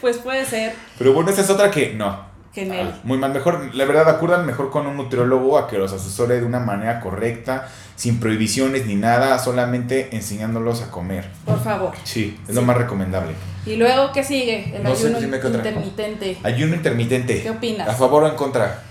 pues 0.00 0.16
puede 0.18 0.44
ser 0.46 0.72
Pero 0.98 1.12
bueno, 1.12 1.30
esa 1.30 1.42
es 1.42 1.50
otra 1.50 1.70
que 1.70 1.92
no. 1.92 2.24
que 2.54 2.62
en 2.62 2.72
él. 2.72 2.90
Ah, 2.94 3.00
muy 3.04 3.18
mal, 3.18 3.32
mejor, 3.34 3.74
la 3.74 3.84
verdad, 3.84 4.08
acudan 4.08 4.46
mejor 4.46 4.70
con 4.70 4.86
un 4.86 4.96
nutriólogo 4.96 5.58
a 5.58 5.68
que 5.68 5.76
los 5.76 5.92
asesore 5.92 6.40
de 6.40 6.46
una 6.46 6.58
manera 6.60 7.00
correcta, 7.00 7.68
sin 7.96 8.18
prohibiciones 8.18 8.86
ni 8.86 8.94
nada, 8.94 9.38
solamente 9.38 10.08
enseñándolos 10.16 10.80
a 10.82 10.90
comer. 10.90 11.28
Por 11.44 11.62
favor. 11.62 11.92
Sí, 12.04 12.38
es 12.44 12.48
Sí. 12.48 12.54
lo 12.54 12.62
más 12.62 12.78
recomendable. 12.78 13.32
Y 13.66 13.76
luego, 13.76 14.10
¿qué 14.12 14.24
sigue? 14.24 14.74
El 14.74 14.82
No 14.84 14.90
ayuno 14.92 15.18
otra. 15.18 15.48
intermitente. 15.58 16.38
Ayuno 16.42 16.74
intermitente. 16.74 17.42
¿Qué 17.42 17.50
opinas? 17.50 17.86
¿A 17.88 17.92
favor 17.92 18.22
o 18.22 18.28
en 18.28 18.36
contra? 18.36 18.84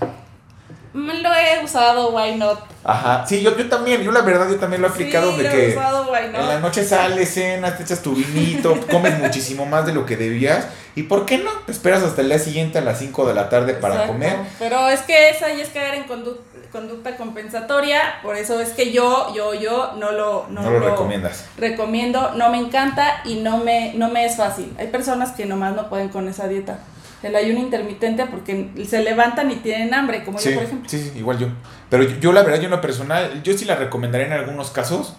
Mm, 0.98 1.22
Lo 1.22 1.32
he 1.34 1.64
usado, 1.64 2.10
why 2.10 2.34
not? 2.34 2.58
Ajá, 2.84 3.24
sí, 3.26 3.40
yo, 3.42 3.56
yo 3.56 3.68
también, 3.68 4.02
yo 4.02 4.10
la 4.10 4.22
verdad, 4.22 4.48
yo 4.48 4.56
también 4.56 4.82
lo 4.82 4.88
he 4.88 4.90
aplicado 4.90 5.30
sí, 5.32 5.36
de 5.36 5.42
lo 5.44 5.48
he 5.50 5.52
que 5.52 5.76
usado, 5.76 6.10
why 6.10 6.18
en 6.24 6.32
la 6.48 6.58
noche 6.58 6.84
sales, 6.84 7.32
cenas, 7.34 7.76
te 7.76 7.82
echas 7.84 8.02
tu 8.02 8.14
vinito, 8.14 8.74
comes 8.90 9.18
muchísimo 9.18 9.66
más 9.66 9.86
de 9.86 9.92
lo 9.92 10.04
que 10.06 10.16
debías. 10.16 10.66
¿Y 10.96 11.04
por 11.04 11.24
qué 11.26 11.38
no? 11.38 11.50
Te 11.66 11.72
esperas 11.72 12.02
hasta 12.02 12.22
el 12.22 12.28
día 12.28 12.38
siguiente 12.40 12.78
a 12.78 12.80
las 12.80 12.98
5 12.98 13.26
de 13.26 13.34
la 13.34 13.48
tarde 13.48 13.74
para 13.74 13.94
Exacto. 13.94 14.12
comer. 14.14 14.36
Pero 14.58 14.88
es 14.88 15.00
que 15.02 15.28
esa 15.30 15.48
ya 15.52 15.62
es 15.62 15.68
caer 15.68 15.94
en 15.94 16.06
condu- 16.08 16.38
conducta 16.72 17.16
compensatoria, 17.16 18.00
por 18.22 18.36
eso 18.36 18.60
es 18.60 18.70
que 18.70 18.90
yo, 18.92 19.32
yo, 19.34 19.54
yo 19.54 19.92
no 19.98 20.10
lo, 20.12 20.46
no 20.50 20.62
No 20.62 20.70
lo 20.70 20.80
recomiendas. 20.80 21.44
recomiendo, 21.56 22.32
no 22.34 22.50
me 22.50 22.58
encanta 22.58 23.20
y 23.24 23.36
no 23.36 23.58
me, 23.58 23.92
no 23.94 24.08
me 24.10 24.24
es 24.26 24.36
fácil. 24.36 24.74
Hay 24.78 24.88
personas 24.88 25.30
que 25.32 25.46
nomás 25.46 25.74
no 25.76 25.88
pueden 25.88 26.08
con 26.08 26.28
esa 26.28 26.48
dieta. 26.48 26.78
El 27.22 27.34
ayuno 27.34 27.58
intermitente 27.58 28.24
porque 28.26 28.70
se 28.88 29.02
levantan 29.02 29.50
y 29.50 29.56
tienen 29.56 29.92
hambre, 29.92 30.24
como 30.24 30.38
Sí, 30.38 30.50
yo, 30.50 30.54
por 30.56 30.64
ejemplo. 30.64 30.88
sí, 30.88 30.98
sí, 31.02 31.18
igual 31.18 31.38
yo. 31.38 31.48
Pero 31.90 32.04
yo, 32.04 32.16
yo, 32.20 32.32
la 32.32 32.42
verdad, 32.42 32.58
yo 32.58 32.66
en 32.66 32.70
lo 32.70 32.80
personal, 32.80 33.42
yo 33.42 33.56
sí 33.58 33.64
la 33.64 33.74
recomendaría 33.76 34.26
en 34.26 34.32
algunos 34.34 34.70
casos. 34.70 35.14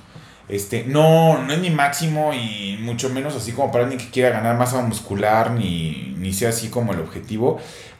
Este, 0.48 0.84
no, 0.86 1.44
no 1.44 1.54
es 1.54 1.60
mi 1.60 1.70
máximo 1.70 2.34
y 2.34 2.78
mucho 2.82 3.10
menos 3.10 3.36
así 3.36 3.52
como 3.52 3.72
para 3.72 3.84
alguien 3.84 4.00
que 4.00 4.10
quiera 4.10 4.32
ganar 4.32 4.58
masa 4.58 4.82
muscular 4.82 5.52
ni, 5.52 6.16
ni 6.18 6.34
sea 6.34 6.50
así 6.50 6.70
como 6.70 6.94
el 6.94 7.00
objetivo. 7.00 7.60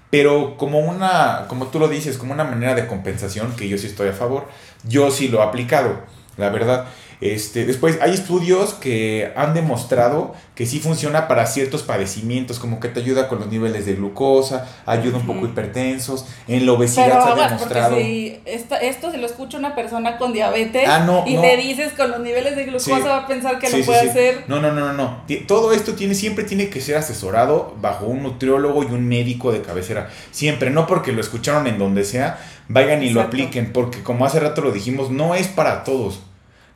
Pero 0.10 0.58
como 0.58 0.80
una, 0.80 1.46
como 1.48 1.68
tú 1.68 1.78
lo 1.78 1.88
dices, 1.88 2.18
como 2.18 2.34
una 2.34 2.44
manera 2.44 2.74
de 2.74 2.88
compensación, 2.88 3.56
que 3.56 3.70
yo 3.70 3.78
sí 3.78 3.86
estoy 3.86 4.10
a 4.10 4.14
favor, 4.14 4.48
yo 4.84 5.12
sí 5.12 5.28
lo 5.28 5.40
he 5.40 5.44
aplicado, 5.44 6.00
la 6.38 6.50
verdad. 6.50 6.86
Este, 7.22 7.66
después 7.66 7.98
hay 8.02 8.14
estudios 8.14 8.74
que 8.74 9.34
han 9.36 9.54
demostrado 9.54 10.34
que 10.56 10.66
sí 10.66 10.80
funciona 10.80 11.28
para 11.28 11.46
ciertos 11.48 11.84
padecimientos, 11.84 12.60
como 12.60 12.80
que 12.80 12.88
te 12.88 13.02
ayuda 13.02 13.28
con 13.28 13.40
los 13.40 13.50
niveles 13.50 13.86
de 13.86 13.96
glucosa, 13.96 14.68
ayuda 14.86 15.18
un 15.18 15.26
poco 15.28 15.46
hipertensos, 15.46 16.26
en 16.48 16.66
la 16.66 16.72
obesidad 16.74 17.06
Pero 17.10 17.22
se 17.36 17.42
ha 17.42 17.48
demostrado. 17.48 17.90
porque 17.92 18.04
si 18.06 18.40
esta- 18.46 18.78
esto 18.78 19.12
se 19.12 19.18
lo 19.18 19.26
escucha 19.26 19.58
una 19.58 19.76
persona 19.76 20.18
con 20.18 20.32
diabetes 20.32 20.88
Ah, 20.88 21.00
no, 21.06 21.26
y 21.28 21.34
no. 21.36 21.42
le 21.42 21.58
dices 21.58 21.92
con 21.94 22.10
los 22.12 22.22
niveles 22.22 22.56
de 22.56 22.64
glucosa 22.66 22.96
Sí. 22.98 23.02
va 23.04 23.18
a 23.18 23.28
pensar 23.28 23.60
que 23.60 23.68
Sí, 23.68 23.74
lo 23.78 23.80
sí, 23.80 23.86
puede 23.88 24.02
sí. 24.04 24.10
hacer. 24.10 24.44
No, 24.48 24.62
no, 24.62 24.72
no, 24.72 24.94
no, 24.94 25.24
Todo 25.48 25.74
esto 25.74 25.94
tiene, 25.96 26.16
siempre 26.16 26.46
tiene 26.46 26.70
que 26.70 26.80
ser 26.80 26.96
asesorado 26.96 27.76
bajo 27.82 28.06
un 28.06 28.24
nutriólogo 28.24 28.84
y 28.84 28.88
un 28.88 29.06
médico 29.08 29.52
de 29.52 29.62
cabecera. 29.62 30.10
Siempre, 30.32 30.70
no 30.70 30.88
porque 30.88 31.12
lo 31.12 31.20
escucharon 31.20 31.68
en 31.68 31.78
donde 31.80 32.06
sea, 32.06 32.40
vayan 32.70 33.04
y 33.04 33.10
lo 33.10 33.22
apliquen, 33.22 33.74
porque 33.74 34.04
como 34.04 34.26
hace 34.26 34.40
rato 34.40 34.62
lo 34.62 34.72
dijimos, 34.72 35.10
no 35.12 35.36
es 35.36 35.48
para 35.48 35.84
todos. 35.84 36.22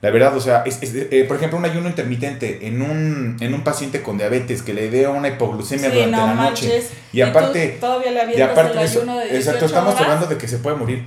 La 0.04 0.12
verdad, 0.12 0.36
o 0.36 0.42
sea, 0.42 0.64
es, 0.66 0.84
es- 0.84 0.94
eh, 1.12 1.24
por 1.28 1.38
ejemplo, 1.38 1.58
un 1.58 1.64
ayuno 1.66 1.88
intermitente 1.88 2.68
en 2.68 2.82
un, 2.82 3.38
en 3.40 3.54
un 3.54 3.64
paciente 3.64 4.02
con 4.02 4.18
diabetes 4.18 4.62
que 4.62 4.74
le 4.74 4.90
dé 4.90 5.08
una 5.08 5.30
hipoglucemia 5.30 5.90
Sí, 5.90 5.96
durante 5.96 6.18
no 6.18 6.28
la 6.28 6.34
noche. 6.34 6.68
manches. 6.68 6.90
Y 7.14 7.22
aparte, 7.22 7.68
tú 7.70 7.80
todavía 7.80 8.12
le 8.12 8.38
y 8.38 8.42
aparte 8.42 8.78
el 8.78 8.84
eso, 8.84 9.00
ayuno 9.00 9.18
de 9.18 9.24
18 9.26 9.40
exacto, 9.40 9.66
estamos 9.66 9.94
horas. 9.96 10.04
hablando 10.04 10.26
de 10.28 10.38
que 10.38 10.48
se 10.50 10.58
puede 10.58 10.76
morir. 10.76 11.04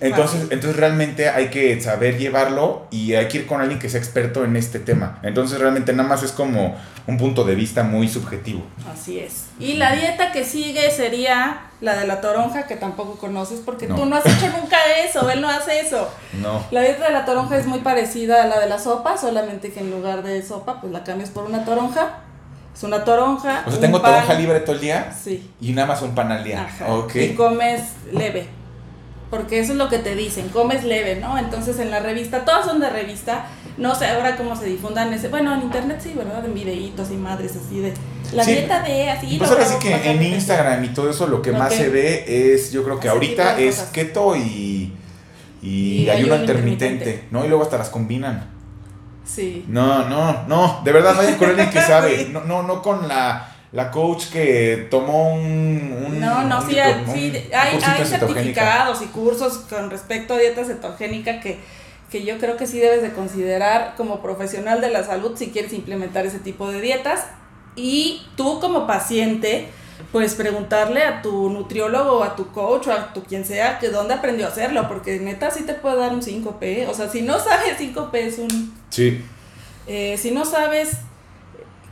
Entonces, 0.00 0.40
Fácil. 0.40 0.52
entonces 0.52 0.76
realmente 0.78 1.28
hay 1.30 1.48
que 1.48 1.80
saber 1.80 2.18
llevarlo 2.18 2.86
y 2.90 3.14
hay 3.14 3.28
que 3.28 3.38
ir 3.38 3.46
con 3.46 3.60
alguien 3.60 3.78
que 3.78 3.88
sea 3.88 3.98
experto 3.98 4.44
en 4.44 4.54
este 4.56 4.78
tema. 4.78 5.18
Entonces 5.22 5.58
realmente 5.58 5.92
nada 5.94 6.08
más 6.08 6.22
es 6.22 6.32
como 6.32 6.76
un 7.06 7.16
punto 7.16 7.44
de 7.44 7.54
vista 7.54 7.82
muy 7.82 8.08
subjetivo. 8.08 8.62
Así 8.92 9.18
es. 9.18 9.46
Y 9.58 9.74
la 9.74 9.92
dieta 9.94 10.32
que 10.32 10.44
sigue 10.44 10.90
sería 10.90 11.62
la 11.80 11.96
de 11.96 12.06
la 12.06 12.20
toronja, 12.20 12.66
que 12.66 12.76
tampoco 12.76 13.16
conoces 13.18 13.60
porque 13.64 13.86
No. 13.86 13.94
tú 13.96 14.04
no 14.06 14.16
has 14.16 14.26
hecho 14.26 14.48
nunca 14.60 14.76
eso, 15.06 15.30
él 15.30 15.40
no 15.40 15.48
hace 15.48 15.80
eso. 15.80 16.08
No. 16.42 16.62
La 16.70 16.80
dieta 16.82 17.06
de 17.06 17.12
la 17.12 17.24
toronja 17.24 17.56
es 17.56 17.66
muy 17.66 17.78
parecida 17.80 18.42
a 18.42 18.46
la 18.46 18.58
de 18.60 18.68
la 18.68 18.78
sopa, 18.78 19.16
solamente 19.16 19.72
que 19.72 19.80
en 19.80 19.90
lugar 19.90 20.22
de 20.22 20.42
sopa, 20.42 20.80
pues 20.80 20.92
la 20.92 21.04
cambias 21.04 21.30
por 21.30 21.44
una 21.44 21.64
toronja. 21.64 22.18
Es 22.74 22.82
una 22.82 23.04
toronja. 23.04 23.62
O 23.66 23.70
sea, 23.70 23.80
tengo 23.80 24.02
pan. 24.02 24.12
toronja 24.12 24.34
libre 24.34 24.60
todo 24.60 24.74
el 24.74 24.82
día 24.82 25.10
Sí. 25.18 25.50
y 25.62 25.72
nada 25.72 25.88
más 25.88 26.02
un 26.02 26.14
pan 26.14 26.30
al 26.30 26.44
día. 26.44 26.64
Ajá. 26.64 26.92
Ok. 26.92 27.14
Y 27.16 27.28
comes 27.34 27.80
leve. 28.12 28.46
Porque 29.30 29.58
eso 29.58 29.72
es 29.72 29.78
lo 29.78 29.88
que 29.88 29.98
te 29.98 30.14
dicen, 30.14 30.48
comes 30.50 30.84
leve, 30.84 31.16
¿no? 31.16 31.36
Entonces 31.38 31.78
en 31.80 31.90
la 31.90 31.98
revista, 32.00 32.44
todas 32.44 32.64
son 32.64 32.78
de 32.80 32.88
revista, 32.90 33.46
no 33.76 33.94
sé 33.94 34.06
ahora 34.06 34.36
cómo 34.36 34.54
se 34.54 34.66
difundan 34.66 35.12
ese, 35.12 35.28
bueno, 35.28 35.52
en 35.54 35.62
internet 35.62 36.00
sí, 36.02 36.12
¿verdad? 36.16 36.44
En 36.44 36.54
videitos 36.54 37.10
y 37.10 37.14
madres 37.16 37.52
así 37.56 37.80
de 37.80 37.92
la 38.32 38.44
Sí. 38.44 38.52
dieta 38.52 38.82
de 38.82 39.10
así. 39.10 39.36
Pues 39.38 39.50
ahora 39.50 39.64
sí 39.64 39.74
que 39.80 39.92
en. 40.10 40.22
Instagram 40.22 40.84
y 40.84 40.88
todo 40.88 41.10
eso 41.10 41.26
lo 41.26 41.42
que 41.42 41.52
más 41.52 41.72
Ok. 41.72 41.78
se 41.78 41.88
ve 41.88 42.54
es, 42.54 42.70
yo 42.72 42.84
creo 42.84 43.00
que 43.00 43.08
Ese 43.08 43.14
ahorita 43.14 43.58
es 43.58 43.80
keto 43.92 44.36
y, 44.36 44.92
y, 45.62 46.02
Y 46.04 46.10
ayuno 46.10 46.36
intermitente, 46.36 46.86
intermitente. 46.86 47.28
¿no? 47.32 47.44
Y 47.44 47.48
luego 47.48 47.64
hasta 47.64 47.78
las 47.78 47.88
combinan. 47.88 48.48
Sí. 49.24 49.64
No, 49.66 50.08
no, 50.08 50.44
no, 50.46 50.82
de 50.84 50.92
verdad 50.92 51.16
con 51.36 51.50
alguien 51.50 51.70
que 51.70 51.80
sabe, 51.80 52.28
no, 52.32 52.44
no, 52.44 52.62
no 52.62 52.80
con 52.80 53.08
la, 53.08 53.55
la 53.72 53.90
coach 53.90 54.26
que 54.26 54.86
tomó 54.90 55.34
un... 55.34 56.04
un 56.06 56.20
No, 56.20 56.44
no, 56.44 56.60
un 56.60 56.68
sí, 56.68 56.76
un 56.76 57.14
sí, 57.14 57.32
hay, 57.52 57.78
hay 57.82 58.04
certificados 58.04 59.02
y 59.02 59.06
cursos 59.06 59.58
con 59.68 59.90
respecto 59.90 60.34
a 60.34 60.38
dieta 60.38 60.64
cetogénica 60.64 61.40
que, 61.40 61.58
que 62.10 62.24
yo 62.24 62.38
creo 62.38 62.56
que 62.56 62.66
sí 62.66 62.78
debes 62.78 63.02
de 63.02 63.12
considerar 63.12 63.94
como 63.96 64.22
profesional 64.22 64.80
de 64.80 64.90
la 64.90 65.04
salud 65.04 65.36
si 65.36 65.50
quieres 65.50 65.72
implementar 65.72 66.26
ese 66.26 66.38
tipo 66.38 66.70
de 66.70 66.80
dietas. 66.80 67.26
Y 67.74 68.22
tú 68.36 68.58
como 68.60 68.86
paciente, 68.86 69.68
pues 70.12 70.34
preguntarle 70.34 71.02
a 71.02 71.20
tu 71.20 71.50
nutriólogo 71.50 72.20
o 72.20 72.22
a 72.22 72.36
tu 72.36 72.50
coach 72.52 72.86
o 72.86 72.92
a 72.92 73.12
tu 73.12 73.22
quien 73.22 73.44
sea 73.44 73.78
que 73.78 73.90
dónde 73.90 74.14
aprendió 74.14 74.46
a 74.46 74.48
hacerlo, 74.48 74.88
porque 74.88 75.18
neta 75.18 75.50
sí 75.50 75.64
te 75.64 75.74
puede 75.74 75.96
dar 75.96 76.14
un 76.14 76.22
5P. 76.22 76.88
O 76.88 76.94
sea, 76.94 77.10
si 77.10 77.20
no 77.20 77.38
sabes 77.38 77.78
5P 77.78 78.14
es 78.14 78.38
un... 78.38 78.74
Sí, 78.88 79.22
eh, 79.86 80.16
si 80.16 80.30
no 80.30 80.44
sabes 80.44 81.00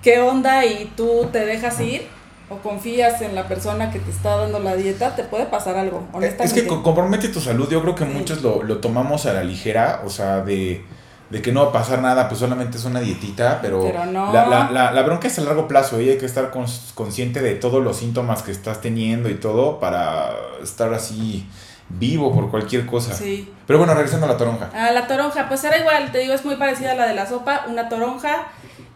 qué 0.04 0.20
onda 0.20 0.64
y 0.66 0.92
tú 0.96 1.28
te 1.32 1.44
dejas 1.44 1.80
ir 1.80 2.06
o 2.50 2.58
confías 2.58 3.22
en 3.22 3.34
la 3.34 3.48
persona 3.48 3.90
que 3.90 3.98
te 3.98 4.10
está 4.10 4.36
dando 4.36 4.58
la 4.60 4.76
dieta, 4.76 5.16
te 5.16 5.24
puede 5.24 5.46
pasar 5.46 5.76
algo, 5.76 6.06
es 6.10 6.14
honestamente. 6.14 6.62
que 6.62 6.66
co- 6.68 6.82
compromete 6.82 7.28
tu 7.28 7.40
salud, 7.40 7.68
yo 7.70 7.80
creo 7.82 7.94
que 7.94 8.04
muchos 8.04 8.42
lo, 8.42 8.62
lo 8.62 8.78
tomamos 8.78 9.24
a 9.26 9.32
la 9.32 9.42
ligera, 9.42 10.02
o 10.04 10.10
sea, 10.10 10.42
de, 10.42 10.84
de 11.30 11.40
que 11.42 11.52
no 11.52 11.62
va 11.64 11.70
a 11.70 11.72
pasar 11.72 12.02
nada, 12.02 12.28
pues 12.28 12.38
solamente 12.40 12.76
es 12.76 12.84
una 12.84 13.00
dietita, 13.00 13.60
pero, 13.62 13.80
Pero 13.82 14.04
no. 14.04 14.30
la, 14.30 14.46
la, 14.46 14.70
la, 14.70 14.92
la 14.92 15.02
bronca 15.02 15.26
es 15.26 15.38
a 15.38 15.42
largo 15.42 15.66
plazo 15.66 15.98
y 16.02 16.10
hay 16.10 16.18
que 16.18 16.26
estar 16.26 16.52
cons- 16.52 16.92
consciente 16.94 17.40
de 17.40 17.54
todos 17.54 17.82
los 17.82 17.96
síntomas 17.96 18.42
que 18.42 18.52
estás 18.52 18.82
teniendo 18.82 19.30
y 19.30 19.36
todo 19.36 19.80
para 19.80 20.32
estar 20.62 20.92
así 20.92 21.48
vivo 21.88 22.30
por 22.34 22.50
cualquier 22.50 22.84
cosa. 22.84 23.14
Sí. 23.14 23.50
Pero 23.66 23.78
bueno, 23.78 23.94
regresando 23.94 24.26
a 24.26 24.28
la 24.28 24.36
toronja. 24.36 24.68
Ah, 24.74 24.90
la 24.92 25.06
toronja, 25.06 25.48
pues 25.48 25.64
era 25.64 25.78
igual, 25.78 26.12
te 26.12 26.18
digo, 26.18 26.34
es 26.34 26.44
muy 26.44 26.56
parecida 26.56 26.92
a 26.92 26.94
la 26.94 27.06
de 27.06 27.14
la 27.14 27.26
sopa, 27.26 27.64
una 27.68 27.88
toronja 27.88 28.48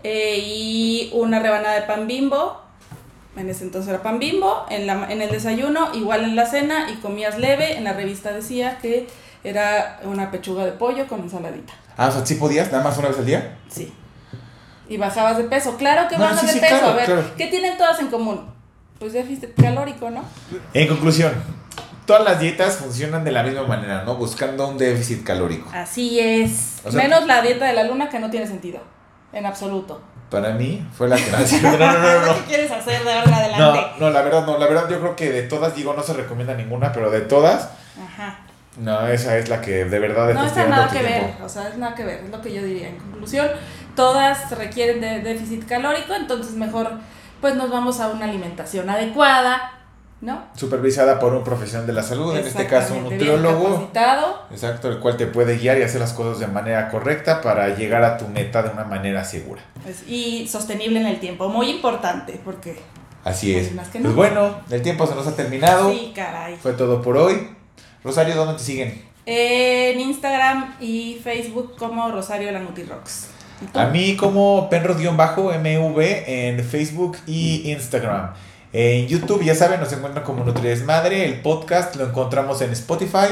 eh, 0.04 0.38
y 0.44 1.10
una 1.14 1.40
rebanada 1.40 1.74
de 1.74 1.82
pan 1.82 2.06
bimbo. 2.06 2.62
En 3.36 3.48
ese 3.48 3.62
entonces 3.64 3.88
era 3.90 4.02
pan 4.02 4.18
bimbo, 4.18 4.66
en, 4.68 4.86
la, 4.88 5.06
en 5.12 5.22
el 5.22 5.30
desayuno, 5.30 5.94
igual 5.94 6.24
en 6.24 6.34
la 6.34 6.44
cena 6.46 6.90
y 6.90 6.96
comías 6.96 7.38
leve. 7.38 7.76
En 7.76 7.84
la 7.84 7.92
revista 7.92 8.32
decía 8.32 8.78
que 8.82 9.06
era 9.44 10.00
una 10.04 10.30
pechuga 10.32 10.64
de 10.64 10.72
pollo 10.72 11.06
con 11.06 11.20
ensaladita. 11.20 11.72
Ah, 11.96 12.08
o 12.08 12.12
sea, 12.12 12.26
¿sí 12.26 12.34
podías? 12.34 12.72
¿Nada 12.72 12.82
más 12.84 12.98
una 12.98 13.08
vez 13.08 13.18
al 13.18 13.26
día? 13.26 13.56
Sí. 13.68 13.92
Y 14.88 14.96
bajabas 14.96 15.36
de 15.38 15.44
peso. 15.44 15.76
Claro 15.76 16.08
que 16.08 16.16
No, 16.16 16.22
bajas 16.24 16.40
sí, 16.40 16.46
de 16.46 16.52
sí, 16.54 16.60
peso. 16.60 16.78
claro, 16.78 16.88
a 16.88 16.96
ver, 16.96 17.04
claro. 17.04 17.24
¿qué 17.36 17.46
tienen 17.46 17.76
todas 17.76 18.00
en 18.00 18.08
común? 18.08 18.44
Pues 18.98 19.12
déficit 19.12 19.50
calórico, 19.60 20.10
¿no? 20.10 20.24
En 20.74 20.88
conclusión, 20.88 21.32
todas 22.06 22.24
las 22.24 22.40
dietas 22.40 22.76
funcionan 22.78 23.22
de 23.22 23.30
la 23.30 23.44
misma 23.44 23.62
manera, 23.64 24.02
¿no? 24.02 24.16
Buscando 24.16 24.66
un 24.66 24.78
déficit 24.78 25.22
calórico. 25.22 25.70
Así 25.72 26.18
es. 26.18 26.80
O 26.84 26.90
sea- 26.90 27.02
Menos 27.02 27.26
la 27.26 27.42
dieta 27.42 27.66
de 27.66 27.74
la 27.74 27.84
luna 27.84 28.08
que 28.08 28.18
no 28.18 28.30
tiene 28.30 28.46
sentido. 28.48 28.80
En 29.32 29.46
absoluto. 29.46 30.00
Para 30.30 30.50
mí 30.52 30.86
fue 30.96 31.08
la 31.08 31.16
que... 31.16 31.30
No, 31.62 31.70
no, 31.72 31.78
no, 31.78 31.98
no, 31.98 32.26
no. 32.26 32.34
¿Qué 32.38 32.42
quieres 32.48 32.70
hacer 32.70 33.02
de 33.04 33.12
ahora 33.12 33.24
en 33.24 33.30
No, 33.30 33.36
adelante? 33.36 33.80
no, 33.98 34.10
la 34.10 34.22
verdad 34.22 34.46
no, 34.46 34.58
la 34.58 34.66
verdad 34.66 34.88
yo 34.90 35.00
creo 35.00 35.16
que 35.16 35.30
de 35.30 35.42
todas, 35.42 35.74
digo, 35.74 35.94
no 35.94 36.02
se 36.02 36.12
recomienda 36.14 36.54
ninguna, 36.54 36.92
pero 36.92 37.10
de 37.10 37.22
todas, 37.22 37.70
Ajá. 38.02 38.38
no, 38.78 39.06
esa 39.08 39.36
es 39.38 39.48
la 39.48 39.60
que 39.60 39.84
de 39.86 39.98
verdad 39.98 40.32
No 40.34 40.44
está 40.44 40.66
nada 40.66 40.88
que 40.88 40.98
tu 40.98 41.04
ver, 41.04 41.14
tiempo. 41.24 41.44
o 41.44 41.48
sea, 41.48 41.68
es 41.68 41.76
nada 41.78 41.94
que 41.94 42.04
ver, 42.04 42.24
es 42.24 42.30
lo 42.30 42.40
que 42.42 42.52
yo 42.52 42.62
diría. 42.62 42.88
En 42.88 42.98
conclusión, 42.98 43.48
todas 43.96 44.50
requieren 44.56 45.00
de 45.00 45.20
déficit 45.20 45.66
calórico, 45.66 46.14
entonces 46.14 46.54
mejor 46.54 46.90
pues 47.40 47.54
nos 47.54 47.70
vamos 47.70 48.00
a 48.00 48.08
una 48.08 48.24
alimentación 48.26 48.90
adecuada, 48.90 49.72
¿no? 50.20 50.42
Supervisada 50.56 51.18
por 51.20 51.32
un 51.34 51.44
profesional 51.44 51.86
de 51.86 51.92
la 51.92 52.02
salud, 52.02 52.36
en 52.36 52.46
este 52.46 52.66
caso 52.66 52.94
un 52.94 53.04
nutriólogo, 53.04 53.90
exacto, 54.50 54.88
el 54.88 54.98
cual 54.98 55.16
te 55.16 55.26
puede 55.26 55.56
guiar 55.58 55.78
y 55.78 55.82
hacer 55.82 56.00
las 56.00 56.12
cosas 56.12 56.38
de 56.40 56.46
manera 56.46 56.88
correcta 56.88 57.40
para 57.40 57.68
llegar 57.76 58.02
a 58.04 58.18
tu 58.18 58.26
meta 58.28 58.62
de 58.62 58.70
una 58.70 58.84
manera 58.84 59.24
segura. 59.24 59.62
pues, 59.82 60.02
y 60.08 60.46
sostenible 60.48 61.00
en 61.00 61.06
el 61.06 61.20
tiempo, 61.20 61.48
muy 61.48 61.70
importante, 61.70 62.40
porque 62.44 62.76
Así 63.24 63.54
es. 63.54 63.66
Pues 63.66 63.74
más 63.74 63.88
que 63.88 63.98
Pues 63.98 64.10
no. 64.10 64.16
bueno, 64.16 64.60
el 64.70 64.80
tiempo 64.82 65.06
se 65.06 65.14
nos 65.14 65.26
ha 65.26 65.36
terminado. 65.36 65.90
sí, 65.92 66.12
caray. 66.14 66.56
Fue 66.56 66.72
todo 66.72 67.02
por 67.02 67.16
hoy. 67.16 67.48
Rosario, 68.02 68.34
¿dónde 68.36 68.54
te 68.54 68.60
siguen? 68.60 69.02
En 69.26 70.00
Instagram 70.00 70.76
y 70.80 71.20
Facebook 71.22 71.76
como 71.76 72.10
Rosario 72.10 72.50
la 72.50 72.60
Nutrirox. 72.60 73.26
¿Y 73.60 73.66
tú? 73.66 73.78
A 73.78 73.86
mí 73.86 74.16
como 74.16 74.70
Penro-MV 74.70 76.00
en 76.26 76.64
Facebook 76.64 77.18
y 77.26 77.70
Instagram. 77.72 78.32
En 78.72 79.06
YouTube, 79.08 79.42
ya 79.42 79.54
saben, 79.54 79.80
nos 79.80 79.92
encuentran 79.92 80.24
como 80.24 80.44
Nutridesmadre. 80.44 81.24
El 81.24 81.40
podcast 81.40 81.96
lo 81.96 82.04
encontramos 82.04 82.60
en 82.60 82.70
Spotify, 82.72 83.28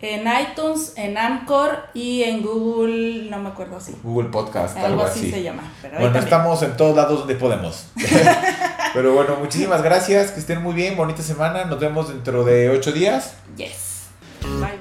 En 0.00 0.24
iTunes, 0.26 0.92
en 0.96 1.16
Anchor 1.18 1.76
y 1.94 2.22
en 2.22 2.42
Google, 2.42 3.28
no 3.30 3.38
me 3.40 3.48
acuerdo 3.48 3.76
así. 3.78 3.94
Google 4.02 4.28
Podcast, 4.30 4.76
algo, 4.76 4.86
Algo 4.88 5.02
así, 5.04 5.20
así. 5.20 5.30
se 5.32 5.42
llama. 5.42 5.62
Pero 5.82 5.94
Bueno, 5.94 6.06
también. 6.12 6.24
estamos 6.24 6.62
en 6.62 6.76
todos 6.76 6.94
lados 6.96 7.18
donde 7.20 7.34
podemos. 7.34 7.86
Pero 8.94 9.12
bueno, 9.14 9.36
muchísimas 9.36 9.82
gracias. 9.82 10.30
Que 10.30 10.40
estén 10.40 10.62
muy 10.62 10.74
bien. 10.74 10.96
Bonita 10.96 11.22
semana. 11.22 11.64
Nos 11.64 11.78
vemos 11.80 12.08
dentro 12.08 12.44
de 12.44 12.70
ocho 12.70 12.92
días. 12.92 13.34
Yes. 13.56 14.06
Bye. 14.60 14.77